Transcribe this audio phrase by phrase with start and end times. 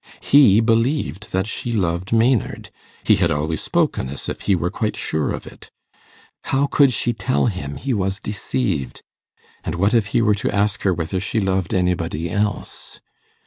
[0.21, 2.71] He believed that she loved Maynard;
[3.03, 5.69] he had always spoken as if he were quite sure of it.
[6.45, 9.03] How could she tell him he was deceived
[9.63, 12.99] and what if he were to ask her whether she loved anybody else?